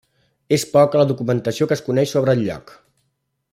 [0.55, 2.77] És poca la documentació que es coneix sobre el lloc.